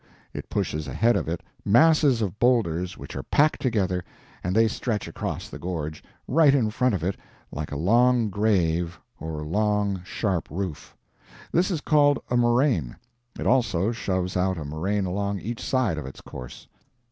[0.33, 4.03] It pushes ahead of it masses of boulders which are packed together,
[4.43, 7.17] and they stretch across the gorge, right in front of it,
[7.51, 10.95] like a long grave or a long, sharp roof.
[11.51, 12.95] This is called a moraine.
[13.39, 16.67] It also shoves out a moraine along each side of its course.